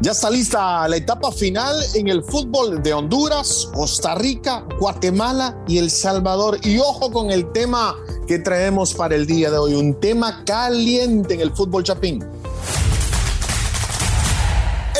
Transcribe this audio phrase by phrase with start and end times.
[0.00, 5.78] Ya está lista la etapa final en el fútbol de Honduras, Costa Rica, Guatemala y
[5.78, 6.58] El Salvador.
[6.62, 7.96] Y ojo con el tema
[8.26, 12.22] que traemos para el día de hoy, un tema caliente en el fútbol chapín.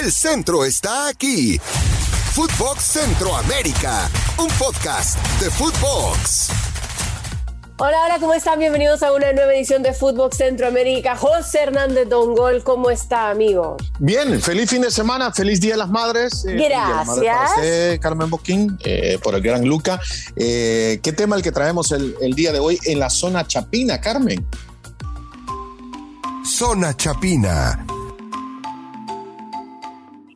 [0.01, 1.61] El centro está aquí.
[2.33, 6.64] Footbox Centroamérica, un podcast de Footbox.
[7.77, 8.61] Hola, hola, ¿cómo están?
[8.61, 11.17] Bienvenidos a una nueva edición de Fútbol Centroamérica.
[11.17, 13.77] José Hernández Dongol, ¿cómo está, amigo?
[13.99, 16.45] Bien, feliz fin de semana, feliz Día de las Madres.
[16.45, 17.99] Eh, Gracias.
[17.99, 20.01] Carmen Boquín, eh, por el gran Luca.
[20.37, 24.01] Eh, ¿Qué tema el que traemos el, el día de hoy en la zona Chapina,
[24.01, 24.47] Carmen?
[26.45, 27.85] Zona Chapina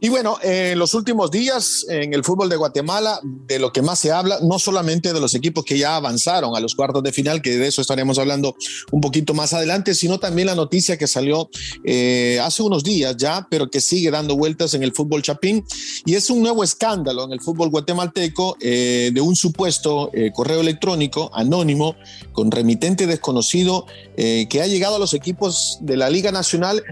[0.00, 3.98] y bueno, en los últimos días en el fútbol de Guatemala, de lo que más
[3.98, 7.42] se habla, no solamente de los equipos que ya avanzaron a los cuartos de final,
[7.42, 8.54] que de eso estaremos hablando
[8.92, 11.50] un poquito más adelante, sino también la noticia que salió
[11.84, 15.64] eh, hace unos días ya, pero que sigue dando vueltas en el fútbol chapín.
[16.06, 20.60] Y es un nuevo escándalo en el fútbol guatemalteco eh, de un supuesto eh, correo
[20.60, 21.96] electrónico anónimo
[22.32, 26.82] con remitente desconocido que ha llegado a los equipos de la Liga Nacional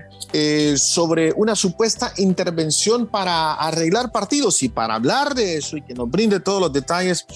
[0.76, 6.10] sobre una supuesta intervención para arreglar partidos y para hablar de eso y que nos
[6.10, 7.26] brinde todos los detalles,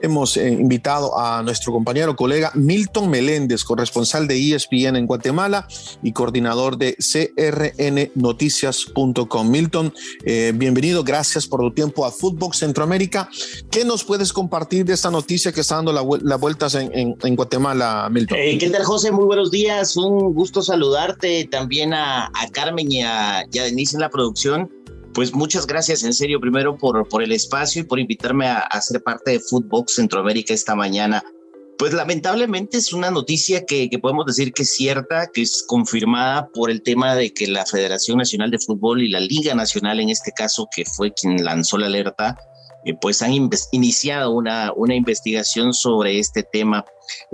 [0.00, 5.68] hemos eh, invitado a nuestro compañero colega Milton Meléndez, corresponsal de ESPN en Guatemala
[6.02, 9.50] y coordinador de crnnoticias.com.
[9.50, 9.92] Milton,
[10.24, 13.28] eh, bienvenido, gracias por tu tiempo a Footbox Centroamérica.
[13.70, 18.38] ¿Qué nos puedes compartir de esta noticia que está dando las vueltas en, Guatemala, Milton?
[18.38, 19.10] Eh, ¿Qué tal, José?
[19.10, 24.00] Muy buenos días, un gusto saludarte también a, Carmen y a, y a Denise en
[24.00, 24.70] la producción.
[25.14, 29.02] Pues muchas gracias en serio primero por, por el espacio y por invitarme a, ser
[29.02, 31.22] parte de Footbox Centroamérica esta mañana.
[31.78, 36.70] Pues lamentablemente es una noticia que, podemos decir que es cierta, que es confirmada por
[36.70, 40.30] el tema de que la Federación Nacional de Fútbol y la Liga Nacional, en este
[40.30, 42.36] caso, que fue quien lanzó la alerta,
[42.84, 43.32] eh, pues han
[43.72, 46.84] iniciado una, una investigación sobre este tema.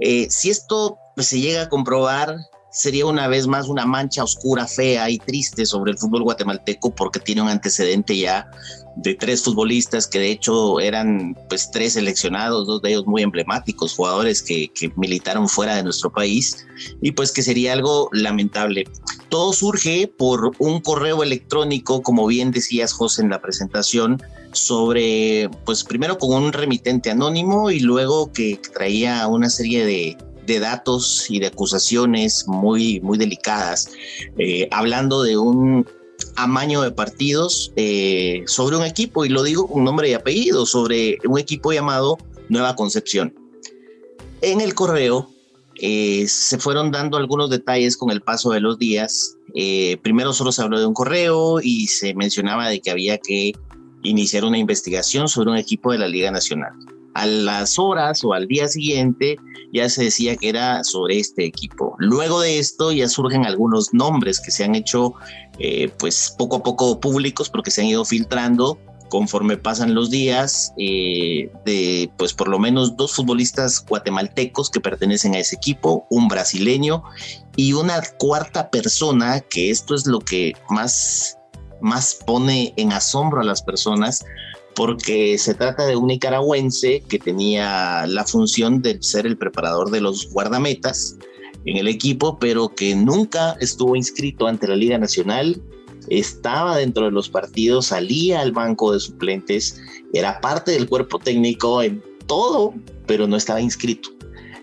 [0.00, 2.36] Eh, si esto se llega a comprobar,
[2.76, 7.18] sería una vez más una mancha oscura, fea y triste sobre el fútbol guatemalteco porque
[7.18, 8.50] tiene un antecedente ya
[8.96, 13.94] de tres futbolistas que de hecho eran pues tres seleccionados, dos de ellos muy emblemáticos,
[13.94, 16.66] jugadores que, que militaron fuera de nuestro país
[17.00, 18.84] y pues que sería algo lamentable.
[19.30, 24.22] Todo surge por un correo electrónico, como bien decías José en la presentación,
[24.52, 30.60] sobre pues primero con un remitente anónimo y luego que traía una serie de, de
[30.60, 33.90] datos y de acusaciones muy, muy delicadas,
[34.38, 35.86] eh, hablando de un
[36.36, 41.18] amaño de partidos eh, sobre un equipo, y lo digo con nombre y apellido, sobre
[41.28, 42.16] un equipo llamado
[42.48, 43.34] Nueva Concepción.
[44.40, 45.30] En el correo
[45.74, 49.36] eh, se fueron dando algunos detalles con el paso de los días.
[50.02, 53.52] primero solo se habló de un correo y se mencionaba de que había que
[54.02, 56.72] iniciar una investigación sobre un equipo de la Liga Nacional
[57.16, 59.36] a las horas o al día siguiente
[59.72, 61.96] ya se decía que era sobre este equipo.
[61.98, 65.14] Luego de esto ya surgen algunos nombres que se han hecho
[65.58, 68.78] eh, pues poco a poco públicos porque se han ido filtrando
[69.08, 75.34] conforme pasan los días eh, de pues por lo menos dos futbolistas guatemaltecos que pertenecen
[75.34, 77.02] a ese equipo, un brasileño
[77.56, 81.38] y una cuarta persona que esto es lo que más
[81.80, 84.24] más pone en asombro a las personas
[84.76, 90.02] porque se trata de un nicaragüense que tenía la función de ser el preparador de
[90.02, 91.16] los guardametas
[91.64, 95.60] en el equipo, pero que nunca estuvo inscrito ante la Liga Nacional,
[96.10, 99.80] estaba dentro de los partidos, salía al banco de suplentes,
[100.12, 102.74] era parte del cuerpo técnico en todo,
[103.06, 104.10] pero no estaba inscrito.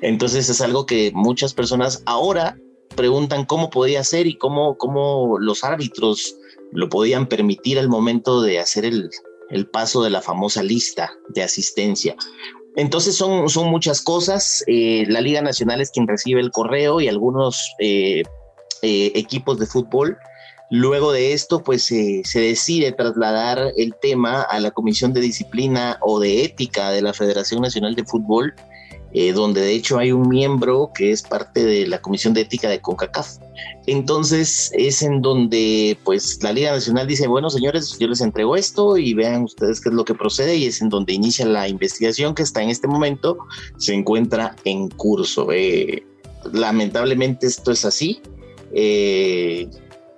[0.02, 2.58] Entonces es algo que muchas personas ahora
[2.96, 6.38] preguntan cómo podía ser y cómo, cómo los árbitros
[6.72, 9.10] lo podían permitir al momento de hacer el,
[9.54, 12.16] el paso de la famosa lista de asistencia.
[12.76, 14.64] Entonces son, son muchas cosas.
[14.68, 18.24] Eh, la Liga Nacional es quien recibe el correo y algunos eh,
[18.82, 20.18] eh, equipos de fútbol.
[20.72, 26.20] Luego de esto, pues se decide trasladar el tema a la Comisión de Disciplina o
[26.20, 28.56] de Ética de la Federación Nacional de Fútbol
[29.14, 32.70] eh, donde de hecho hay un miembro que es parte de la Comisión de Ética
[32.70, 33.38] de CONCACAF.
[33.86, 38.98] Entonces es en donde pues la Liga Nacional dice, bueno señores, yo les entrego esto
[38.98, 42.34] y vean ustedes qué es lo que procede y es en donde inicia la investigación
[42.34, 43.38] que está en este momento,
[43.78, 45.52] se encuentra en curso.
[45.52, 46.04] Eh,
[46.52, 48.22] lamentablemente esto es así
[48.74, 49.68] eh,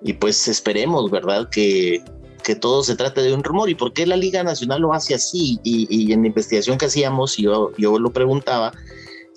[0.02, 1.50] y pues esperemos, ¿verdad?
[1.50, 2.02] Que,
[2.46, 3.70] que todo se trate de un rumor.
[3.70, 5.60] ¿Y por qué la Liga Nacional lo hace así?
[5.64, 8.72] Y, en la investigación que hacíamos, yo, yo lo preguntaba,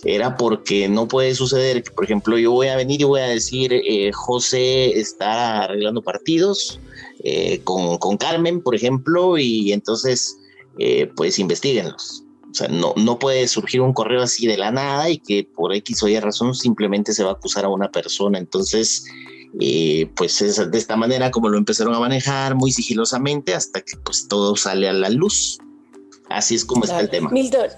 [0.05, 3.26] era porque no puede suceder que, por ejemplo, yo voy a venir y voy a
[3.26, 6.78] decir, eh, José está arreglando partidos
[7.25, 10.37] eh, con, con, Carmen, por ejemplo, y entonces,
[10.78, 12.25] eh, pues investiguenlos.
[12.50, 15.75] O sea, no, no puede surgir un correo así de la nada y que por
[15.75, 18.38] X o Y razón simplemente se va a acusar a una persona.
[18.38, 19.04] Entonces,
[20.14, 24.28] pues es de esta manera como lo empezaron a manejar muy sigilosamente hasta que pues
[24.28, 25.58] todo sale a la luz.
[26.28, 27.30] Así es como está el tema.
[27.30, 27.68] Milton,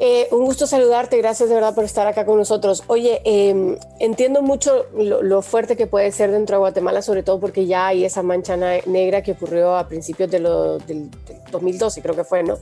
[0.00, 2.84] eh, un gusto saludarte, gracias de verdad por estar acá con nosotros.
[2.86, 7.66] Oye, em, entiendo mucho lo, fuerte que puede ser dentro de Guatemala, sobre todo porque
[7.66, 11.10] ya hay esa mancha negra que ocurrió a principios de lo, del,
[11.50, 12.58] 2012, creo que fue, ¿no?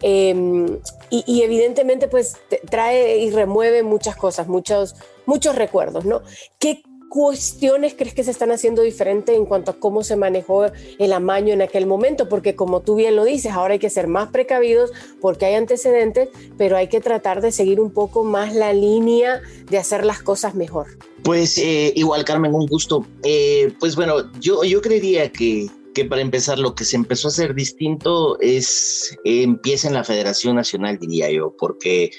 [0.00, 0.78] Em,
[1.10, 2.36] y, evidentemente pues
[2.70, 4.94] trae y remueve muchas cosas, muchos,
[5.24, 6.22] muchos recuerdos, ¿no?
[6.60, 10.66] ¿Qué, cuestiones crees que se están haciendo diferente en cuanto a cómo se manejó
[10.98, 12.28] el amaño en aquel momento?
[12.28, 16.28] Porque como tú bien lo dices, ahora hay que ser más precavidos porque hay antecedentes,
[16.58, 20.54] pero hay que tratar de seguir un poco más la línea de hacer las cosas
[20.54, 20.86] mejor.
[21.22, 23.06] Pues eh, igual, Carmen, un gusto.
[23.22, 27.30] Eh, pues bueno, yo, yo creería que que para empezar lo que se empezó a
[27.30, 32.10] hacer distinto es empieza en la Federación Nacional, diría yo, porque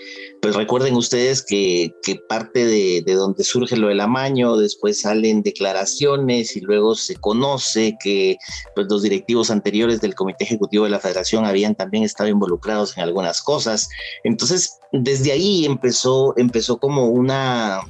[0.41, 5.43] pues recuerden ustedes que, que parte de, de, donde surge lo del amaño, después salen
[5.43, 8.37] declaraciones y luego se conoce que
[8.73, 13.03] pues, los directivos anteriores del Comité Ejecutivo de la Federación habían también estado involucrados en
[13.03, 13.89] algunas cosas.
[14.23, 17.81] Entonces, desde ahí empezó, empezó como una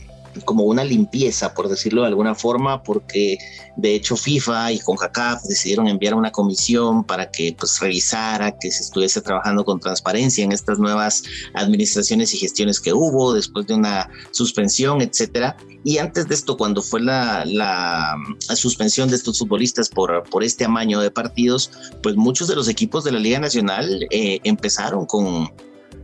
[0.46, 3.38] como una limpieza, por decirlo de alguna forma, porque
[3.76, 8.84] de hecho FIFA y CONCACAF decidieron enviar una comisión para que pues revisara que se
[8.84, 11.24] estuviese trabajando con transparencia en estas nuevas
[11.54, 15.56] administraciones y gestiones que hubo después de una suspensión, etcétera.
[15.84, 18.16] Y antes de esto, cuando fue la, la,
[18.56, 21.72] suspensión de estos futbolistas por, por este amaño de partidos,
[22.04, 25.50] pues muchos de los equipos de la Liga Nacional eh, empezaron con,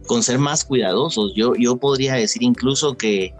[0.05, 1.33] con ser más cuidadosos.
[1.35, 3.33] Yo, yo podría decir incluso que que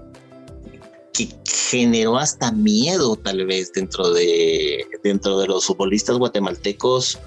[1.78, 7.18] generó hasta miedo tal vez dentro de, dentro de los futbolistas guatemaltecos,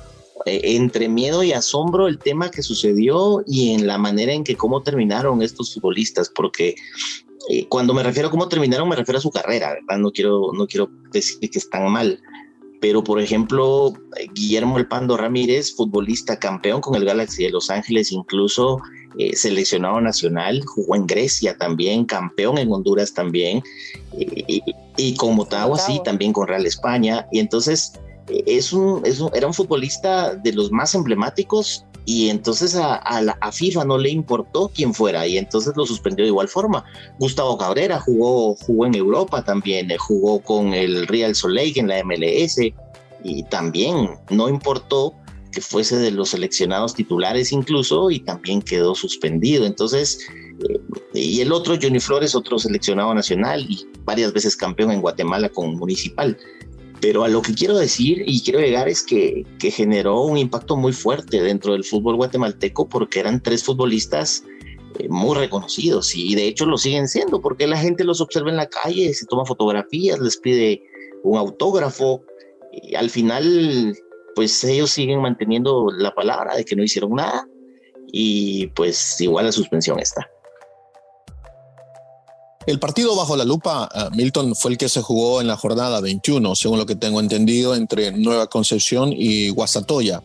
[0.45, 4.57] eh, entre miedo y asombro el tema que sucedió y en la manera en que
[4.57, 6.77] cómo terminaron estos futbolistas, porque
[7.51, 9.99] eh, cuando me refiero a cómo terminaron me refiero a su carrera, ¿verdad?
[9.99, 12.21] No quiero, no quiero decir que están mal,
[12.81, 13.93] pero por ejemplo,
[14.35, 18.81] Guillermo El Pando Ramírez, futbolista campeón con el Galaxy de Los Ángeles, incluso
[19.19, 23.63] eh, seleccionado nacional, jugó en Grecia también, campeón en Honduras también,
[24.13, 27.93] y, con Motagua sí, también con Real España, y entonces
[28.29, 29.03] eh, es un,
[29.35, 34.71] era un futbolista de los más emblemáticos y entonces a, a, FIFA no le importó
[34.73, 36.85] quién fuera y entonces lo suspendió de igual forma.
[37.19, 42.03] Gustavo Cabrera jugó, jugó en Europa también, eh, jugó con el Real Soleil en la
[42.05, 42.59] MLS
[43.25, 45.15] y también no importó
[45.51, 49.67] que fuese de los seleccionados titulares incluso y también quedó suspendido.
[49.67, 50.21] Entonces,
[50.69, 50.79] eh,
[51.13, 55.75] y el otro, Johnny Flores, otro seleccionado nacional y varias veces campeón en Guatemala con
[55.77, 56.39] Municipal.
[57.01, 60.93] Pero a lo que quiero decir y quiero llegar es que, generó un impacto muy
[60.93, 64.45] fuerte dentro del fútbol guatemalteco porque eran tres futbolistas
[64.99, 68.57] eh, muy reconocidos y de hecho lo siguen siendo porque la gente los observa en
[68.57, 70.83] la calle, se toma fotografías, les pide
[71.25, 72.23] un autógrafo
[72.73, 73.97] y al final
[74.35, 77.49] pues ellos siguen manteniendo la palabra de que no hicieron nada
[78.13, 80.31] y pues igual la suspensión está.
[82.67, 86.01] El partido bajo la lupa, eh, Milton, fue el que se jugó en la jornada
[86.01, 90.23] 21, según lo que tengo entendido, entre Nueva Concepción y Guasatoya.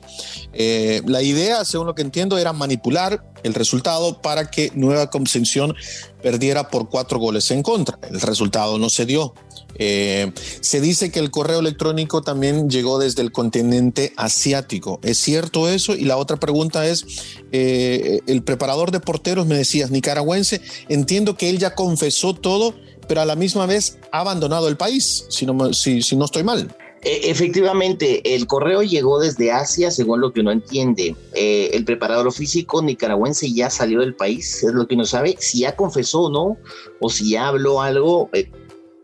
[0.52, 5.76] Eh, la idea, según lo que entiendo, era manipular el resultado para que Nueva Concepción
[6.22, 7.98] perdiera por cuatro goles en contra.
[8.10, 9.34] El resultado no se dio.
[9.76, 15.00] Eh, se dice que el correo electrónico también llegó desde el continente asiático.
[15.02, 15.96] ¿Es cierto eso?
[15.96, 17.06] Y la otra pregunta es,
[17.52, 22.76] eh, el preparador de porteros, me decías, nicaragüense, entiendo que él ya confesó todo,
[23.08, 26.76] pero a la misma vez ha abandonado el país, si no, si, no estoy mal.
[27.04, 31.16] E, efectivamente, el correo llegó desde Asia, según lo que uno entiende.
[31.34, 35.36] Eh, el preparador físico nicaragüense ya salió del país, es lo que uno sabe.
[35.40, 36.58] Si ya confesó o no,
[37.00, 38.30] o si ya habló algo,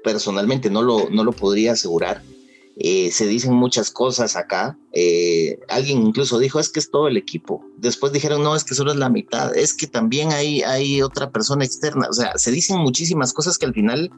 [0.03, 2.21] personalmente no lo, no lo podría asegurar.
[2.79, 4.77] Eh, se dicen muchas cosas acá.
[4.93, 7.63] Eh, alguien incluso dijo, es que es todo el equipo.
[7.77, 9.55] Después dijeron, no, es que solo es la mitad.
[9.55, 12.07] Es que también hay, hay otra persona externa.
[12.09, 14.09] O sea, se dicen muchísimas cosas que al final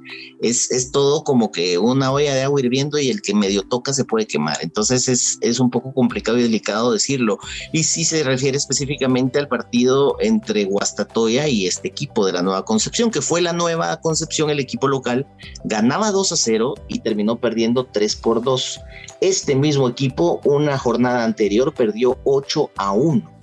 [0.41, 3.93] es, es todo como que una olla de agua hirviendo y el que medio toca
[3.93, 4.57] se puede quemar.
[4.61, 7.39] Entonces es, es un poco complicado y delicado decirlo.
[7.73, 12.63] Y si se refiere específicamente al partido entre Guastatoya y este equipo de la Nueva
[12.63, 15.27] Concepción, que fue la Nueva Concepción, el equipo local,
[15.63, 18.79] ganaba 2 a 0 y terminó perdiendo 3 por 2
[19.21, 23.39] este mismo equipo, una jornada anterior, perdió 8 a 1.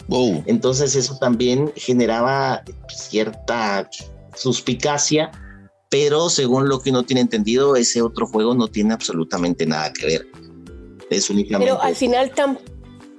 [0.47, 3.89] Entonces eso también generaba cierta
[4.35, 5.31] suspicacia,
[5.89, 10.07] pero según lo que uno tiene entendido, ese otro juego no tiene absolutamente nada que
[10.07, 10.27] ver.
[11.11, 11.73] Es únicamente.
[11.73, 12.33] Pero al final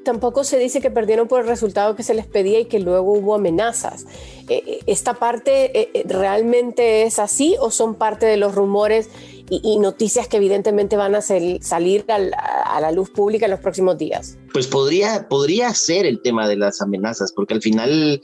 [0.04, 3.12] tampoco se dice que perdieron por el resultado que se les pedía y que luego
[3.12, 4.06] hubo amenazas.
[4.48, 9.10] Eh, eh, ¿Esta parte eh, realmente es así o son parte de los rumores
[9.50, 14.38] y, noticias que evidentemente van a salir a la, luz pública en los próximos días?
[14.54, 18.22] Pues podría, podría ser el tema de las amenazas, porque al final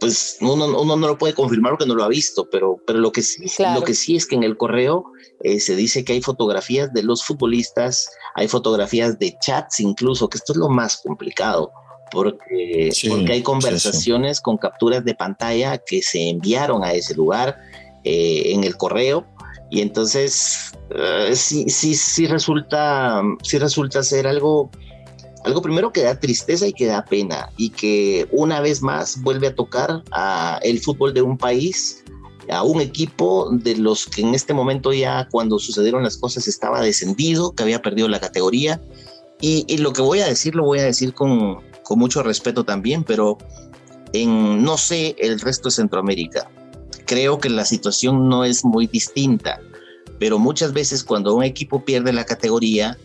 [0.00, 3.12] pues uno, uno, no lo puede confirmar porque no lo ha visto, pero, pero lo,
[3.12, 3.44] que sí,
[3.74, 5.04] lo que sí es que en el correo
[5.42, 10.38] eh, se dice que hay fotografías de los futbolistas, hay fotografías de chats incluso, que
[10.38, 11.70] esto es lo más complicado,
[12.10, 17.56] porque, porque hay conversaciones con capturas de pantalla que se enviaron a ese lugar
[18.04, 19.26] eh, en el correo.
[19.70, 24.70] Y entonces uh, sí, sí, sí resulta, sí resulta ser algo
[25.46, 29.46] algo primero que da tristeza y que da pena y que una vez más vuelve
[29.46, 32.02] a tocar a el fútbol de un país,
[32.50, 36.80] a un equipo de los que en este momento ya cuando sucedieron las cosas estaba
[36.80, 38.82] descendido, que había perdido la categoría.
[39.40, 43.04] Y, lo que voy a decir lo voy a decir con, con mucho respeto también,
[43.04, 43.38] pero
[44.12, 46.50] en no sé el resto de Centroamérica.
[47.06, 49.60] Creo que la situación no es muy distinta,
[50.18, 52.98] pero muchas veces cuando un equipo pierde la categoría,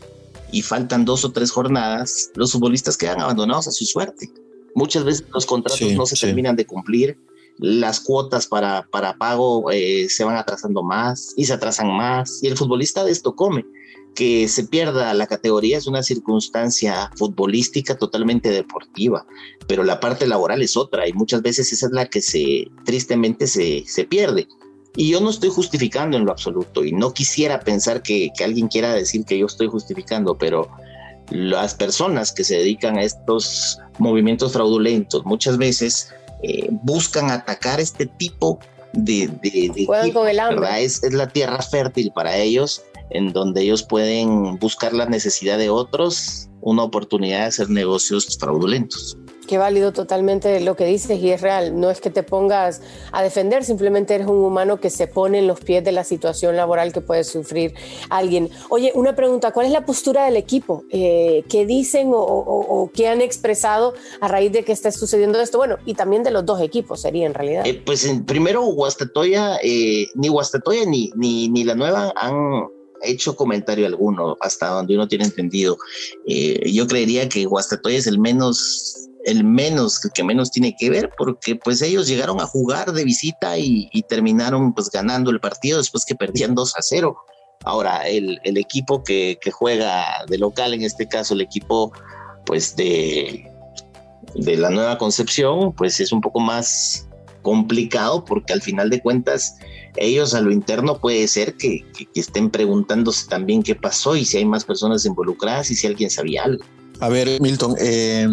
[0.51, 4.29] y faltan dos o tres jornadas, los futbolistas quedan abandonados a su suerte.
[4.75, 7.17] Muchas veces los contratos no se terminan de cumplir,
[7.57, 12.47] las cuotas para, para pago eh, se van atrasando más y se atrasan más, y
[12.47, 13.65] el futbolista de esto come.
[14.15, 19.25] Que se pierda la categoría es una circunstancia futbolística totalmente deportiva,
[19.67, 23.47] pero la parte laboral es otra y muchas veces esa es la que se tristemente
[23.47, 24.47] se, se pierde.
[24.95, 28.93] Y yo no estoy justificando en lo absoluto y no quisiera pensar que, alguien quiera
[28.93, 30.69] decir que yo estoy justificando, pero
[31.29, 36.09] las personas que se dedican a estos movimientos fraudulentos muchas veces
[36.43, 38.59] eh, buscan atacar este tipo
[38.91, 39.29] de...
[39.41, 40.83] de, con el hambre.
[40.83, 45.69] Es, es la tierra fértil para ellos en donde ellos pueden buscar la necesidad de
[45.69, 49.17] otros, una oportunidad de hacer negocios fraudulentos
[49.51, 51.77] qué válido totalmente lo que dices y es real.
[51.77, 55.47] No es que te pongas a defender, simplemente eres un humano que se pone en
[55.47, 57.73] los pies de la situación laboral que puede sufrir
[58.09, 58.49] alguien.
[58.69, 60.85] Oye, una pregunta, ¿cuál es la postura del equipo?
[60.89, 65.57] Eh, ¿Qué dicen o, qué han expresado a raíz de que esté sucediendo esto?
[65.57, 67.67] Bueno, y también de los dos equipos sería en realidad.
[67.67, 72.69] Eh, pues primero, Huastatoya, eh, ni Huastatoya ni, ni, ni la nueva han
[73.03, 75.77] hecho comentario alguno hasta donde uno tiene entendido.
[76.25, 81.55] yo creería que Huastatoya es el menos el menos, que menos tiene que ver, porque
[81.55, 86.15] pues ellos llegaron a jugar de visita y, terminaron pues ganando el partido después que
[86.15, 87.17] perdían 2 a 0.
[87.63, 91.91] Ahora, el, equipo que, juega de local, en este caso el equipo
[92.45, 93.49] pues de,
[94.35, 97.07] de la nueva concepción, pues es un poco más
[97.41, 99.55] complicado porque al final de cuentas
[99.97, 104.45] ellos a lo interno puede ser que estén preguntándose también qué pasó y si hay
[104.45, 106.63] más personas involucradas y si alguien sabía algo.
[107.01, 108.27] A ver, Milton, eh,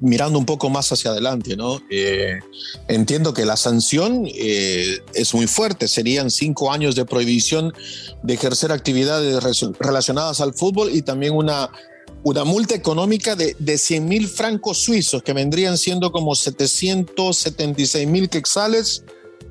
[0.00, 1.82] mirando un poco más hacia adelante, ¿no?
[1.90, 2.38] Eh,
[2.86, 7.72] entiendo que la sanción eh, es muy fuerte, serían cinco años de prohibición
[8.22, 9.42] de ejercer actividades
[9.80, 11.70] relacionadas al fútbol y también una,
[12.24, 18.28] una multa económica de, de 100 mil francos suizos, que vendrían siendo como 776 mil
[18.28, 19.04] quexales.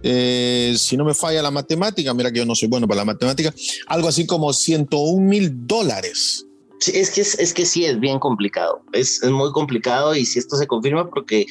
[0.04, 3.54] si no me falla la matemática, mira que yo no soy bueno para la matemática,
[3.88, 6.46] algo así como 101 mil dólares
[6.92, 10.68] es que, es, que sí es bien complicado, es, muy complicado y si esto se
[10.68, 11.46] confirma porque,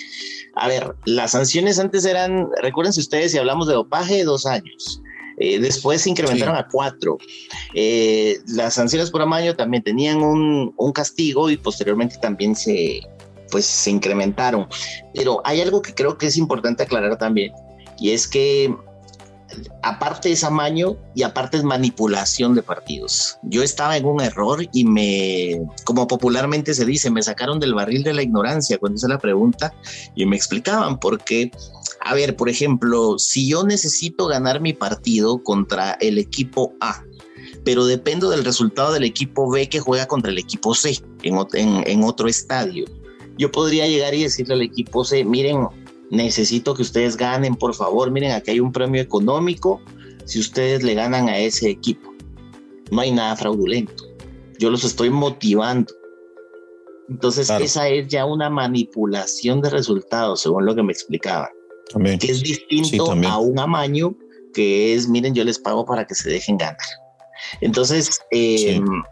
[0.55, 5.00] a ver, las sanciones antes eran, recuérdense ustedes si hablamos de dopaje, dos años.
[5.44, 7.18] Eh, después se incrementaron a cuatro.
[7.75, 13.00] Eh, las sanciones por amaño también tenían un, un, castigo y posteriormente también se,
[13.50, 14.68] pues, se incrementaron.
[15.12, 17.52] Pero hay algo que creo que es importante aclarar también
[17.99, 18.72] y es que
[19.82, 23.38] aparte es amaño y aparte es manipulación de partidos.
[23.42, 28.02] Yo estaba en un error y me, como popularmente se dice, me sacaron del barril
[28.02, 29.75] de la ignorancia cuando hice la pregunta
[30.14, 31.50] y me explicaban por qué.
[32.04, 37.04] A ver, por ejemplo, si yo necesito ganar mi partido contra el equipo A,
[37.64, 42.04] pero dependo del resultado del equipo B que juega contra el equipo C en, en
[42.04, 42.87] otro estadio.
[43.38, 45.68] Yo podría llegar y decirle al equipo C, miren,
[46.11, 49.80] necesito que ustedes ganen, por favor, miren, aquí hay un premio económico
[50.25, 52.12] si ustedes le ganan a ese equipo.
[52.90, 54.04] No hay nada fraudulento.
[54.59, 55.92] Yo los estoy motivando.
[57.09, 60.92] Entonces, esa es ya una manipulación de resultados, según lo que me
[62.19, 64.15] Que es distinto a un amaño
[64.55, 66.77] que es, miren, yo les pago para que se dejen ganar.
[67.61, 69.03] Entonces, em,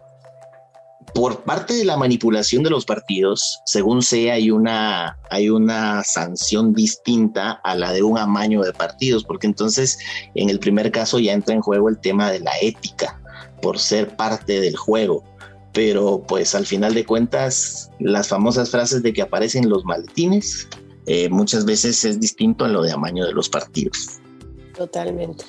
[1.14, 6.72] por parte de la manipulación de los partidos, según sea, hay una, hay una sanción
[6.72, 9.98] distinta a la de un amaño de partidos, porque entonces
[10.34, 13.20] en el primer caso ya entra en juego el tema de la ética
[13.60, 15.24] por ser parte del juego.
[15.72, 20.68] Pero pues al final de cuentas, las famosas frases de que aparecen los maletines,
[21.06, 24.20] eh, muchas veces es distinto a lo de amaño de los partidos.
[24.80, 25.44] Totalmente.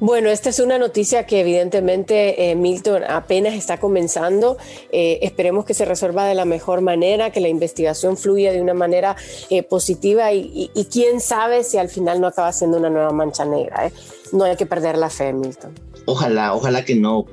[0.00, 4.58] Bueno, esta es una noticia que evidentemente eh, Milton apenas está comenzando.
[4.90, 8.74] Eh, esperemos que se resuelva de la mejor manera, que la investigación fluya de una
[8.74, 9.14] manera
[9.50, 13.92] eh, positiva y, quién sabe si al final no acaba siendo una nueva mancha negra.
[14.32, 15.72] No hay que perder la fe, Milton.
[16.06, 17.26] Ojalá, ojalá que no.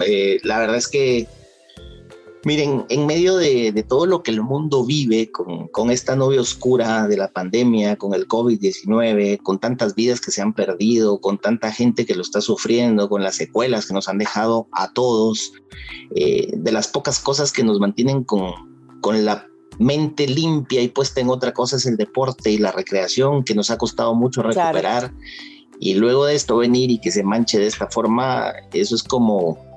[0.44, 1.26] la verdad es que
[2.46, 7.18] Miren, en medio de, todo lo que el mundo vive con, esta novia oscura de
[7.18, 12.06] la pandemia, con el COVID-19, con tantas vidas que se han perdido, con tanta gente
[12.06, 15.52] que lo está sufriendo, con las secuelas que nos han dejado a todos,
[16.16, 18.54] eh, de las pocas cosas que nos mantienen con,
[19.02, 19.46] con la
[19.78, 23.70] mente limpia y puesta en otra cosa es el deporte y la recreación que nos
[23.70, 25.14] ha costado mucho recuperar.
[25.82, 29.69] Y luego de esto venir y que se manche de esta forma, eso es como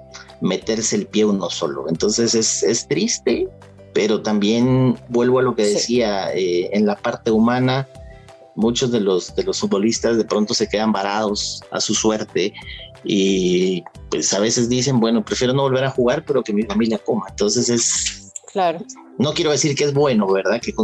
[0.43, 1.89] meterse el pie uno solo.
[1.89, 3.49] Entonces es, triste,
[3.95, 7.89] pero también vuelvo a lo que decía, eh, en la parte humana,
[8.55, 12.53] muchos de los, de los futbolistas de pronto se quedan varados a su suerte
[13.05, 16.99] y pues a veces dicen, bueno, prefiero no volver a jugar, pero que mi familia
[16.99, 17.27] coma.
[17.31, 18.33] Entonces es...
[18.53, 18.81] Claro.
[19.19, 20.61] No quiero decir que es bueno, ¿verdad?
[20.61, 20.75] Que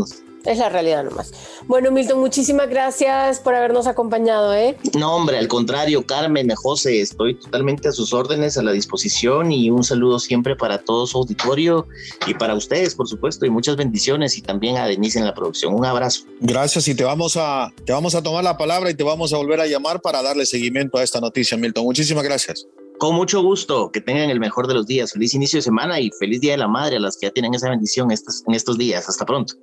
[0.44, 1.32] es la realidad nomás.
[1.66, 4.76] Bueno, Milton, muchísimas gracias por habernos acompañado, ¿eh?
[4.98, 9.70] No, hombre, al contrario, Carmen, José, estoy totalmente a sus órdenes, a la disposición y
[9.70, 11.86] un saludo siempre para todo su auditorio
[12.26, 15.74] y para ustedes, por supuesto, y muchas bendiciones y también a Denise en la producción.
[15.74, 16.22] Un abrazo.
[16.40, 19.36] Gracias y te vamos a, te vamos a tomar la palabra y te vamos a
[19.36, 21.84] volver a llamar para darle seguimiento a esta noticia, Milton.
[21.84, 22.66] Muchísimas gracias.
[22.98, 25.12] Con mucho gusto, que tengan el mejor de los días.
[25.12, 27.54] Feliz inicio de semana y feliz Día de la Madre a las que ya tienen
[27.54, 29.08] esa bendición estos, en estos días.
[29.08, 29.54] Hasta pronto.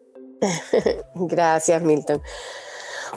[1.15, 2.22] Gracias, Milton.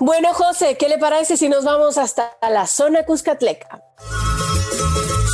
[0.00, 3.82] Bueno, José, ¿qué le parece si nos vamos hasta la zona Cuscatleca?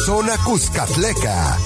[0.06, 1.58] Zona Cuscatleca.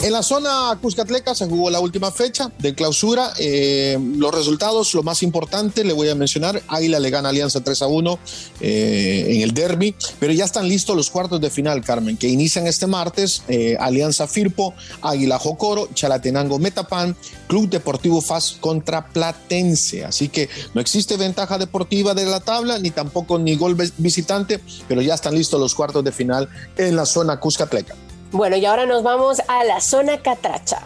[0.00, 3.32] En la zona Cuscatleca se jugó la última fecha de clausura.
[3.36, 7.82] Eh, los resultados, lo más importante, le voy a mencionar, Águila le gana Alianza 3
[7.82, 8.18] a 1
[8.60, 12.68] eh, en el derby, pero ya están listos los cuartos de final, Carmen, que inician
[12.68, 13.42] este martes.
[13.48, 17.16] Eh, Alianza Firpo, Águila Jocoro, Chalatenango Metapan,
[17.48, 20.04] Club Deportivo FAS contra Platense.
[20.04, 25.02] Así que no existe ventaja deportiva de la tabla, ni tampoco ni gol visitante, pero
[25.02, 27.96] ya están listos los cuartos de final en la zona Cuscatleca.
[28.30, 30.82] Bueno, y ahora nos vamos a la zona catracha.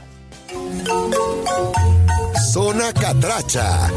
[2.52, 3.90] Zona catracha.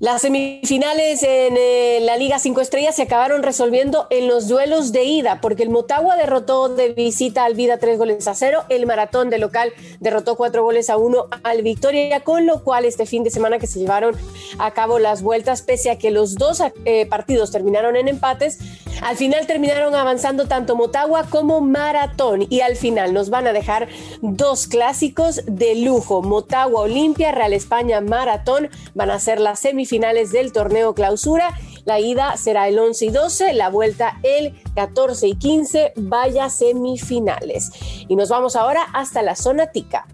[0.00, 5.02] Las semifinales en eh, la Liga 5 Estrellas se acabaron resolviendo en los duelos de
[5.02, 9.28] ida, porque el Motagua derrotó de visita al Vida tres goles a cero, el Maratón
[9.28, 13.30] de local derrotó cuatro goles a uno al Victoria, con lo cual este fin de
[13.30, 14.14] semana que se llevaron
[14.60, 18.60] a cabo las vueltas, pese a que los dos eh, partidos terminaron en empates,
[19.02, 23.88] al final terminaron avanzando tanto Motagua como Maratón y al final nos van a dejar
[24.22, 30.30] dos clásicos de lujo, Motagua Olimpia, Real España Maratón, van a ser las semifinales finales
[30.30, 31.58] del torneo clausura.
[31.84, 37.70] La ida será el 11 y 12, la vuelta el 14 y 15, vaya semifinales.
[38.08, 40.06] Y nos vamos ahora hasta la zona tica.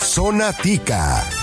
[0.00, 1.37] Zona tica.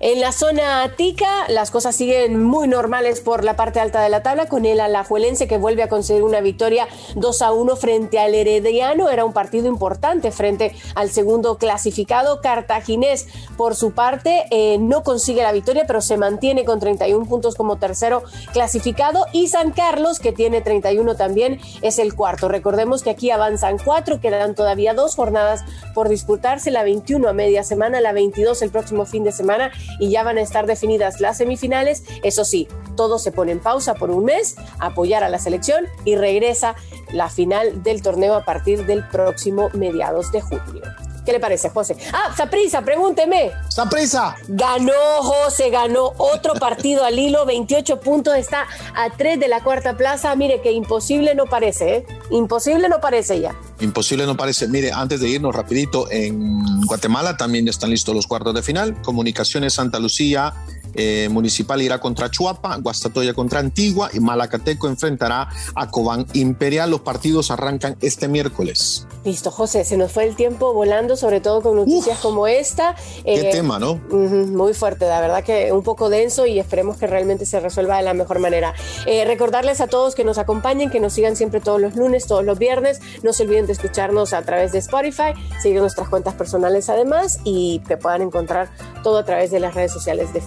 [0.00, 4.22] En la zona tica, las cosas siguen muy normales por la parte alta de la
[4.22, 8.34] tabla, con el Alajuelense que vuelve a conseguir una victoria 2 a 1 frente al
[8.34, 9.08] Herediano.
[9.08, 12.42] Era un partido importante frente al segundo clasificado.
[12.42, 17.54] Cartaginés, por su parte, eh, no consigue la victoria, pero se mantiene con 31 puntos
[17.54, 19.24] como tercero clasificado.
[19.32, 22.48] Y San Carlos, que tiene 31 también, es el cuarto.
[22.48, 27.62] Recordemos que aquí avanzan cuatro, quedan todavía dos jornadas por disputarse: la 21 a media
[27.62, 31.38] semana, la 22 el próximo fin de semana y ya van a estar definidas las
[31.38, 32.04] semifinales.
[32.22, 36.16] Eso sí, todo se pone en pausa por un mes, apoyar a la selección y
[36.16, 36.74] regresa
[37.12, 40.82] la final del torneo a partir del próximo mediados de junio.
[41.26, 41.96] ¿Qué le parece, José?
[42.12, 43.50] Ah, Saprisa, pregúnteme.
[43.68, 44.36] Saprisa.
[44.46, 49.96] Ganó, José, ganó otro partido al hilo, 28 puntos, está a 3 de la cuarta
[49.96, 50.34] plaza.
[50.36, 52.06] Mire que imposible no parece, ¿eh?
[52.30, 53.56] Imposible no parece ya.
[53.80, 54.68] Imposible no parece.
[54.68, 59.02] Mire, antes de irnos rapidito, en Guatemala también ya están listos los cuartos de final.
[59.02, 60.54] Comunicaciones Santa Lucía
[60.96, 66.90] eh, Municipal irá contra Chuapa, Guastatoya contra Antigua y Malacateco enfrentará a Cobán Imperial.
[66.90, 69.06] Los partidos arrancan este miércoles.
[69.24, 72.94] Listo, José, se nos fue el tiempo volando, sobre todo con noticias como esta.
[73.24, 73.96] Qué eh, tema, ¿no?
[74.10, 78.02] muy fuerte, la verdad que un poco denso y esperemos que realmente se resuelva de
[78.02, 78.74] la mejor manera.
[79.06, 82.44] Eh, recordarles a todos que nos acompañen, que nos sigan siempre todos los lunes, todos
[82.44, 83.00] los viernes.
[83.22, 87.80] No se olviden de escucharnos a través de Spotify, siguen nuestras cuentas personales además y
[87.86, 88.70] que puedan encontrar
[89.02, 90.40] todo a través de las redes sociales de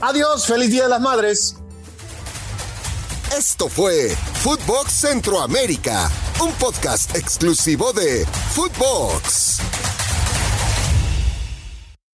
[0.00, 1.56] Adiós, feliz Día de las Madres.
[3.36, 9.58] Esto fue Footbox Centroamérica, un podcast exclusivo de Footbox.